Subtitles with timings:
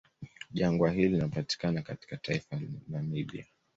[0.51, 3.45] Jangwa hili linapatikana katika taifa la Namibia